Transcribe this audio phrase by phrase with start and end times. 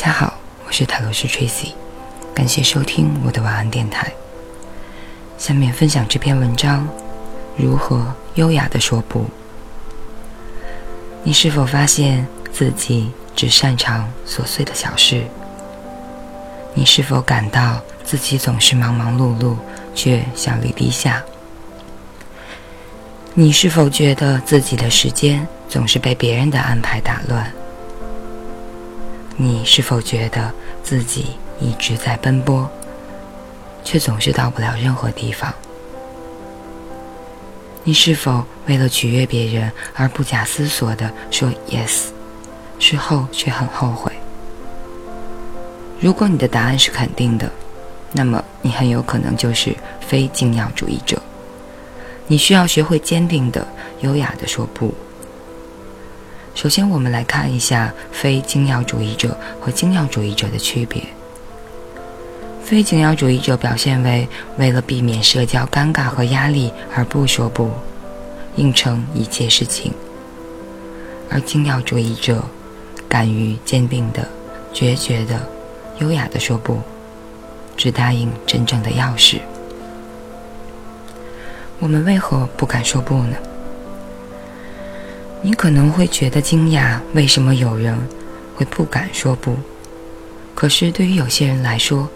[0.00, 0.32] 大家好，
[0.64, 1.72] 我是塔罗斯 Tracy，
[2.32, 4.12] 感谢收听我的晚安电台。
[5.36, 6.86] 下面分享这篇文章：
[7.56, 9.26] 如何优雅的说不？
[11.24, 15.24] 你是否发现自己只擅长琐碎的小事？
[16.74, 19.56] 你是否感到自己总是忙忙碌碌，
[19.96, 21.20] 却效率低下？
[23.34, 27.52] 你是否觉得自己的时间总是被别人的安排打乱？
[29.40, 30.52] 你是否觉得
[30.82, 32.68] 自己一直在奔波，
[33.84, 35.54] 却总是到不了任何地方？
[37.84, 42.06] 你是否为了取悦别人而不假思索地说 “yes”，
[42.80, 44.10] 事后却很后悔？
[46.00, 47.48] 如果你的答案是肯定的，
[48.10, 51.22] 那么你很有可能就是非精要主义者。
[52.26, 53.64] 你需要学会坚定的、
[54.00, 54.92] 优雅的说不。
[56.58, 61.00] 首先，我们来看一下非精要主义者和精要主义者的区别。
[62.64, 67.70] 非精要主义者表现为为了避免社交尴尬和压力而不说不，
[68.56, 69.92] 应承一切事情；
[71.30, 72.44] 而精要主义者
[73.08, 74.26] 敢于坚定的、
[74.72, 75.40] 决绝的、
[76.00, 76.80] 优雅的说不，
[77.76, 79.40] 只答应真正的要事。
[81.78, 83.36] 我们为何不敢说不呢？
[85.40, 87.96] 你可能会觉得惊讶，为什么有人
[88.56, 89.56] 会不敢说不？
[90.54, 92.08] 可是对于有些人来说，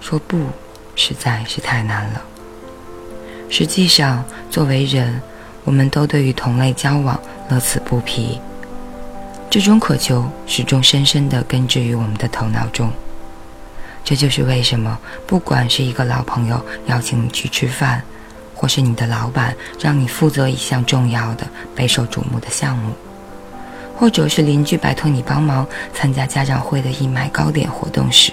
[0.00, 0.46] 说不
[0.96, 2.22] 实在是太难了。
[3.48, 5.22] 实际上，作为人，
[5.62, 8.40] 我们都对于同类交往乐此不疲，
[9.48, 12.90] 这种渴求始终深深地根植于我们的头脑中。
[14.02, 18.02] 这就是为什么，不管是一个老朋友邀请你去吃饭，
[18.56, 22.94] 或是你的老板让你负责一项重要的、备受瞩目的项目，
[23.94, 28.32] 或者是邻居拜托你帮忙参加家长会的义卖糕点活动时，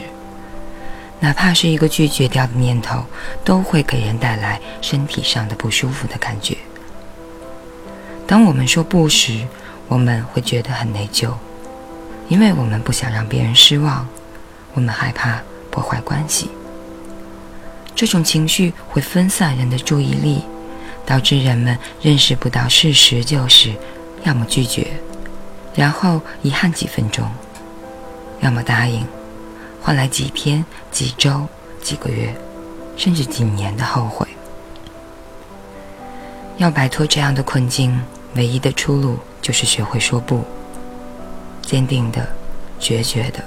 [1.20, 3.04] 哪怕是一个拒绝掉的念头，
[3.44, 6.58] 都会给人带来身体上的不舒服的感觉。
[8.26, 9.46] 当我们说不时，
[9.90, 11.34] 我们会觉得很内疚，
[12.30, 14.08] 因为我们不想让别人失望，
[14.74, 16.50] 我们害怕破坏关系。
[18.04, 20.42] 这种情绪会分散人的注意力，
[21.06, 23.74] 导致人们认识不到事实就是：
[24.26, 24.88] 要么拒绝，
[25.74, 27.24] 然后遗憾几分钟；
[28.42, 29.08] 要么答应，
[29.82, 31.48] 换来几天、几周、
[31.82, 32.36] 几个月，
[32.98, 34.28] 甚至几年的后悔。
[36.58, 37.98] 要摆脱这样的困境，
[38.36, 40.44] 唯一的出路就是学会说不，
[41.62, 42.28] 坚定的、
[42.82, 43.42] 决绝的、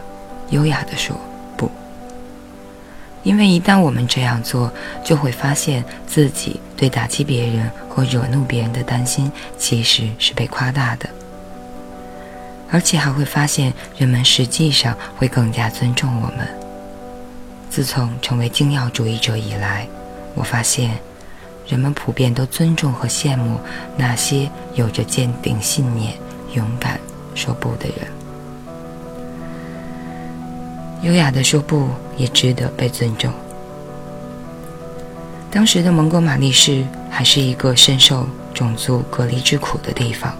[0.48, 1.14] 优雅的说。
[3.26, 4.72] 因为一旦我们这样做，
[5.04, 11.08] 就会发现自己对打击别人或惹怒别人的担心其实是被夸大的，
[12.70, 16.46] 而且还会发现人们实际上会更加尊重我们。
[17.68, 19.88] 自从成为精要主义者以来，
[20.36, 20.92] 我发现
[21.66, 23.58] 人们普遍都尊重和羡慕
[23.96, 26.14] 那些有着坚定信念、
[26.54, 27.00] 勇敢
[27.34, 28.15] 说不的人。
[31.02, 33.32] 优雅的说不，也值得被尊重。
[35.50, 40.34] 当时的蒙哥马利市还是一个深受种族隔离之苦的地方，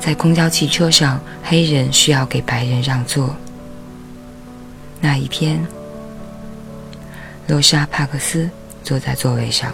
[0.00, 3.34] 在公交汽车上，黑人需要给白人让座。
[5.00, 5.64] 那一天，
[7.46, 8.48] 罗莎·帕克斯
[8.82, 9.72] 坐在座位上，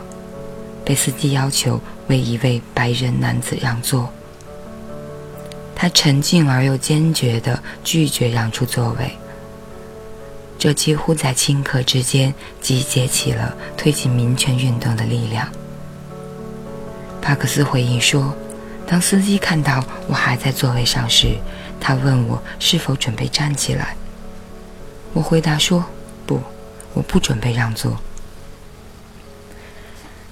[0.84, 4.12] 被司机要求为一位白人男子让座。
[5.82, 9.18] 他沉静而又坚决地拒绝让出座位，
[10.56, 15.48] 这几乎在顷刻之间集结起了推进民权运动的力量。
[17.20, 18.32] 帕克斯回忆说
[18.86, 21.36] ：“当司机看到我还在座位上时，
[21.80, 23.96] 他问我是否准备站起来。
[25.12, 25.84] 我回答说
[26.24, 26.40] ：‘不，
[26.94, 27.98] 我不准备让座。’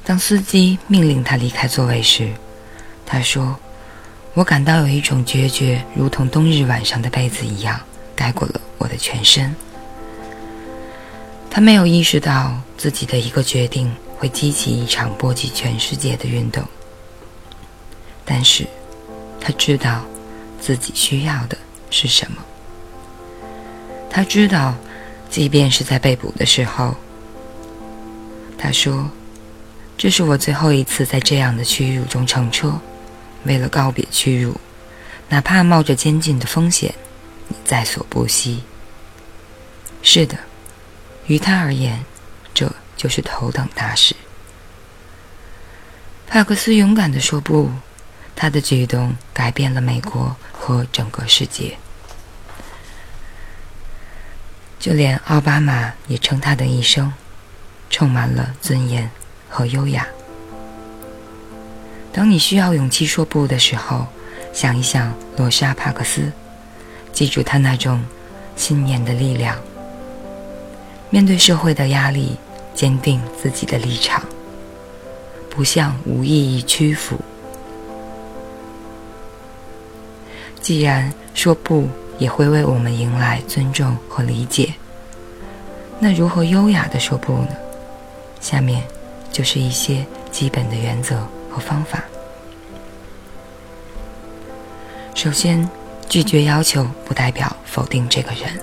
[0.07, 2.31] 当司机命令他离开座位时，
[3.05, 3.59] 他说。”
[4.35, 7.81] 我感到有一种决绝，如同冬日晚上的被子一样
[8.15, 9.55] 盖过了我的全身。
[11.51, 16.63] 他没有意识到自己的一个决定会激起一场波及全世界的运动，
[18.25, 18.65] 但是，
[19.41, 20.05] 他知道
[20.61, 21.59] 自己需要的
[21.91, 22.37] 是什么。
[24.09, 24.75] 他知道，
[25.29, 26.95] 即便是在被捕的时候，
[28.57, 29.11] 他说
[29.99, 32.81] ：“这是我最后一次在这样的屈辱中乘车。”
[33.45, 34.61] 为了告别屈辱，
[35.29, 36.95] 哪怕冒着监禁的风险，
[37.49, 38.63] 你在所不惜。
[40.03, 40.39] 是的，
[41.27, 42.05] 于他而言，
[42.53, 44.15] 这就是头等大事。
[46.27, 47.71] 帕克斯勇敢地说不，
[48.37, 51.77] 他的举动改变了美国和整个世界。
[54.79, 57.13] 就连奥巴马也称他的一生
[57.91, 59.11] 充满了尊严
[59.49, 60.07] 和优雅。
[62.13, 64.07] 当你需要勇气说不的时候，
[64.53, 66.31] 想一想罗莎·帕克斯，
[67.13, 68.03] 记住他那种
[68.57, 69.57] 信念的力量。
[71.09, 72.37] 面对社会的压力，
[72.75, 74.23] 坚定自己的立场，
[75.49, 77.17] 不向无意义屈服。
[80.61, 84.75] 既然说不也会为我们迎来尊重和理解，
[85.99, 87.57] 那如何优雅的说不呢？
[88.41, 88.83] 下面
[89.31, 92.05] 就是一些基本的原则和方法。
[95.15, 95.69] 首先，
[96.09, 98.59] 拒绝要求不代表否定这个人。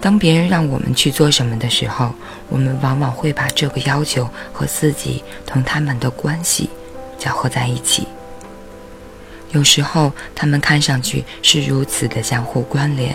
[0.00, 2.14] 当别人让我们去做什么的时候，
[2.48, 6.70] 我们往往会把这个要求和自己同他们的关系
[7.18, 8.08] 搅和在一起。
[9.50, 13.14] 有时候，他们看上去是如此的相互关联，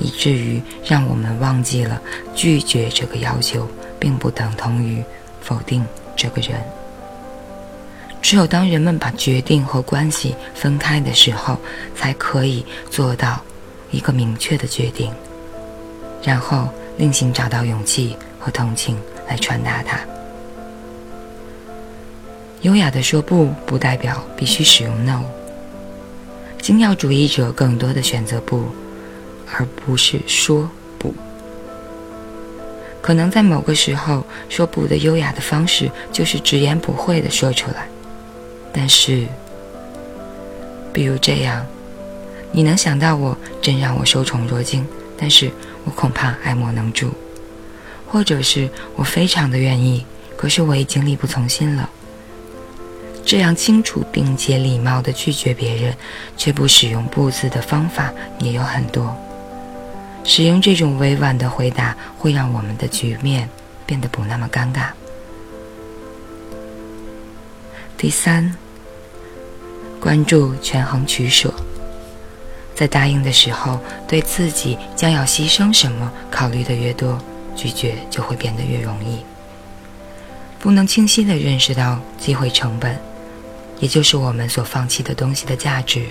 [0.00, 2.02] 以至于让我们忘记了
[2.34, 3.68] 拒绝这个要求，
[4.00, 5.04] 并不等同于
[5.40, 5.86] 否定
[6.16, 6.60] 这个人。
[8.28, 11.56] 只有当人们把决定和关系分开的时候，
[11.96, 13.40] 才可以做到
[13.90, 15.10] 一个明确的决定。
[16.22, 19.98] 然后另行找到勇气和同情来传达它。
[22.60, 25.22] 优雅的说不，不代表必须使用 no。
[26.60, 28.66] 精要主义者更多的选择不，
[29.50, 31.14] 而不是说不。
[33.00, 37.88] 可能在某个时候，说不的优雅的方式就是直言不讳的说出来。
[38.72, 39.26] 但是，
[40.92, 41.66] 比如这样，
[42.52, 44.86] 你能想到我，真让我受宠若惊。
[45.20, 45.50] 但是
[45.84, 47.10] 我恐怕爱莫能助，
[48.06, 50.06] 或者是我非常的愿意，
[50.36, 51.90] 可是我已经力不从心了。
[53.24, 55.94] 这样清楚并且礼貌的拒绝别人，
[56.36, 59.14] 却不使用“不”字的方法也有很多。
[60.24, 63.48] 使用这种委婉的回答，会让我们的局面
[63.84, 64.90] 变得不那么尴尬。
[67.98, 68.54] 第三，
[70.00, 71.52] 关注权衡取舍。
[72.72, 77.18] 在答应的时候，对自己将要牺牲什么考虑的越多，
[77.56, 79.18] 拒绝就会变得越容易。
[80.60, 82.96] 不能清晰地认识到机会成本，
[83.80, 86.06] 也就是我们所放弃的东西的价值，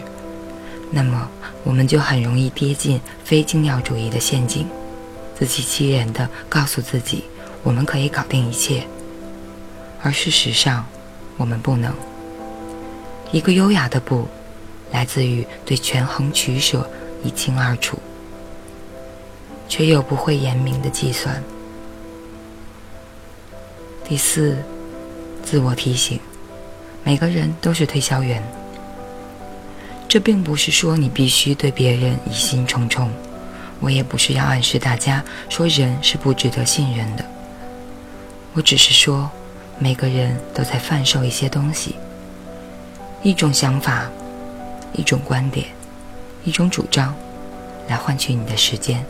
[0.91, 1.29] 那么
[1.63, 4.67] 我们就很容易跌进非精要主义的陷阱，
[5.39, 7.23] 自欺欺人地告诉自己
[7.63, 8.85] 我们可以搞定一切，
[10.03, 10.85] 而事实上
[11.37, 11.93] 我们不能。
[13.31, 14.27] 一个优雅的不。
[14.89, 16.89] 来自于对权衡取舍
[17.21, 17.99] 一清二楚，
[19.67, 21.43] 却又不会严明的计算。
[24.07, 24.57] 第四，
[25.43, 26.17] 自我提醒：
[27.03, 28.41] 每个人都是推销员。
[30.07, 33.11] 这并不是说你必须对别人疑心重重，
[33.81, 37.25] 我也不是要暗示大家说人是不值得信任的。
[38.53, 39.29] 我只是说，
[39.79, 41.95] 每个人都在贩售一些东西，
[43.23, 44.09] 一种想法。
[44.93, 45.67] 一种观点，
[46.43, 47.13] 一种主张，
[47.87, 49.05] 来换取你的时间。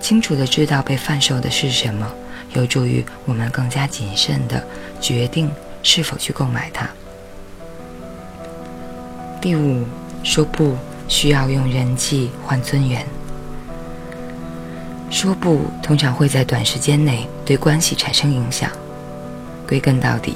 [0.00, 2.06] 清楚的知道被贩售的是什么，
[2.52, 4.64] 有助于我们更加谨慎的
[5.00, 5.50] 决定
[5.82, 6.88] 是否去购买它。
[9.40, 9.84] 第五，
[10.22, 10.76] 说不
[11.08, 13.04] 需要用人气换尊严。
[15.10, 18.70] 说不通常会在短时间内对关系产生影响。
[19.68, 20.34] 归根到底，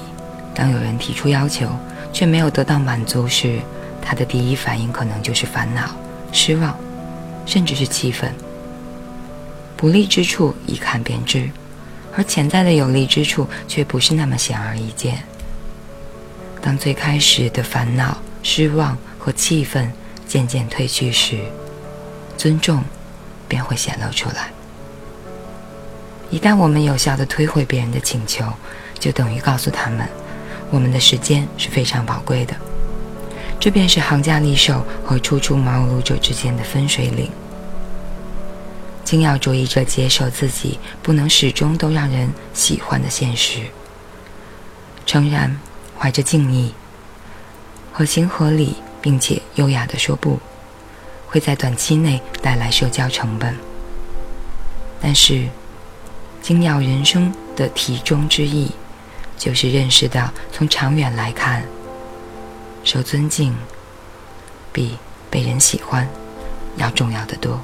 [0.55, 1.67] 当有人提出要求
[2.13, 3.59] 却没有得到满足时，
[4.03, 5.97] 他的第一反应可能就是烦恼、
[6.33, 6.77] 失望，
[7.47, 8.31] 甚至是气愤。
[9.75, 11.49] 不利之处一看便知，
[12.15, 15.23] 而潜在的有利之处却不是那么显而易见。
[16.61, 19.91] 当最开始的烦恼、失望和气愤
[20.29, 21.39] 渐渐褪去时，
[22.37, 22.85] 尊重
[23.49, 24.51] 便会显露出来。
[26.31, 28.45] 一旦我们有效地推回别人的请求，
[29.03, 30.09] 就等于告诉他们，
[30.71, 32.55] 我们的时间是非常宝贵的。
[33.59, 37.29] 这便是行家里手和初出茅庐者之间的分水岭。
[39.03, 43.63] 精要主义者接受自己不能始终都让人喜欢的现实，
[45.05, 45.59] 诚然，
[45.99, 46.73] 怀着敬意、
[47.93, 50.39] 合情合理并且优雅的说不，
[51.27, 53.53] 会在短期内带来社交成本。
[55.01, 55.49] 但是，
[56.41, 58.71] 精要人生的题中之意，
[59.37, 61.65] 就是认识到从长远来看。
[62.85, 63.55] 受尊敬，
[64.73, 64.99] 比
[65.31, 66.09] 被人喜欢
[66.77, 67.61] 要重要的多。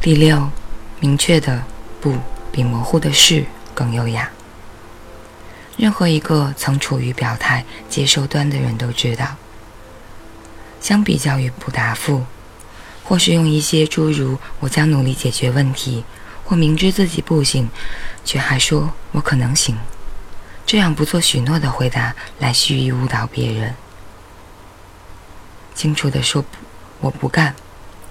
[0.00, 0.48] 第六，
[1.00, 1.62] 明确的
[2.00, 2.16] 不
[2.50, 3.44] 比模糊的是
[3.74, 4.30] 更优雅。
[5.76, 9.26] 任何一个曾处于表态接受端的人都知道，
[10.80, 12.22] 相比较于不答复，
[13.10, 16.04] 或是用一些诸如“我将努力解决问题”
[16.46, 17.68] 或明知自己不行，
[18.24, 19.76] 却还说我可能行，
[20.64, 23.74] 这样不做许诺的回答来蓄意误导别人，
[25.74, 26.44] 清楚的说，
[27.00, 27.52] 我不干，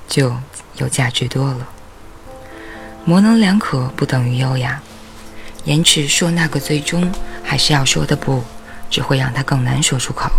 [0.06, 0.36] 就
[0.76, 1.66] 有价值多了。
[3.06, 4.82] 模棱两可不等于优雅，
[5.64, 7.10] 延迟说那个最终
[7.42, 8.44] 还是要说的不，
[8.90, 10.30] 只会让他更难说出口，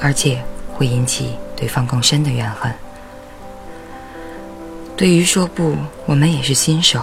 [0.00, 2.74] 而且会引起对方更深的怨恨。
[4.98, 5.76] 对于说不，
[6.06, 7.00] 我们也是新手，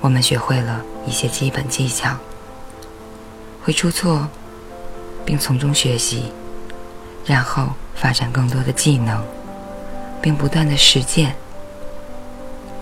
[0.00, 2.16] 我们学会了一些基本技巧，
[3.62, 4.26] 会出错，
[5.22, 6.32] 并从中学习，
[7.26, 9.22] 然后发展更多的技能，
[10.22, 11.36] 并不断的实践。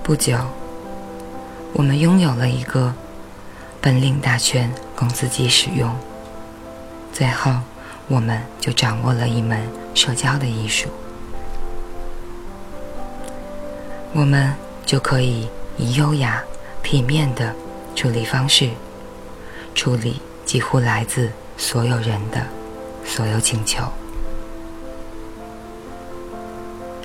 [0.05, 0.39] 不久。
[1.73, 2.95] 我们拥有了一个
[3.81, 5.93] 本领大全，供自己使用。
[7.13, 7.53] 最后，
[8.07, 9.61] 我们就掌握了一门
[9.93, 10.89] 社交的艺术。
[14.13, 14.53] 我们
[14.85, 16.43] 就可以以优雅、
[16.83, 17.55] 体面的
[17.95, 18.71] 处理方式，
[19.75, 22.45] 处理几乎来自所有人的
[23.05, 23.85] 所有请求。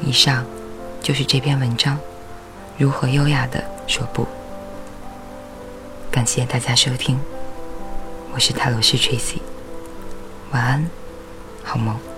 [0.03, 0.43] 以上
[1.01, 1.97] 就是这篇文章：
[2.77, 4.27] 如何优雅的说不。
[6.09, 7.19] 感谢大家收听，
[8.33, 9.37] 我是泰罗斯 Tracy，
[10.51, 10.89] 晚安，
[11.63, 12.14] 好梦。